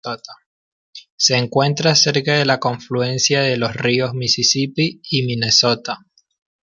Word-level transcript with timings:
Se 1.15 1.37
encuentra 1.37 1.93
cerca 1.93 2.33
de 2.35 2.43
la 2.43 2.59
confluencia 2.59 3.41
de 3.43 3.55
los 3.57 3.75
ríos 3.75 4.15
Misisipi 4.15 4.99
y 5.11 5.21
Minnesota. 5.27 6.07